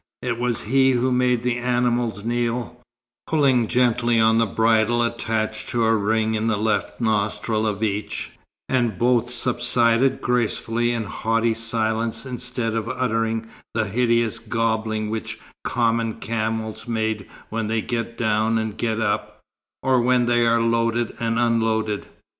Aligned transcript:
It 0.23 0.39
was 0.39 0.61
he 0.61 0.93
who 0.93 1.11
made 1.11 1.43
the 1.43 1.57
animals 1.59 2.25
kneel, 2.25 2.81
pulling 3.27 3.67
gently 3.67 4.19
on 4.19 4.39
the 4.39 4.47
bridle 4.47 5.03
attached 5.03 5.69
to 5.69 5.85
a 5.85 5.93
ring 5.95 6.33
in 6.33 6.47
the 6.47 6.57
left 6.57 6.99
nostril 6.99 7.67
of 7.67 7.83
each; 7.83 8.31
and 8.67 8.97
both 8.97 9.29
subsided 9.29 10.19
gracefully 10.19 10.89
in 10.91 11.03
haughty 11.03 11.53
silence 11.53 12.25
instead 12.25 12.73
of 12.73 12.89
uttering 12.89 13.45
the 13.75 13.85
hideous 13.85 14.39
gobbling 14.39 15.11
which 15.11 15.39
common 15.63 16.15
camels 16.15 16.87
make 16.87 17.29
when 17.49 17.67
they 17.67 17.83
get 17.83 18.17
down 18.17 18.57
and 18.57 18.79
get 18.79 18.99
up, 18.99 19.39
or 19.83 20.01
when 20.01 20.25
they 20.25 20.47
are 20.47 20.59
loaded 20.61 21.11
or 21.21 21.27
unloaded. 21.27 22.07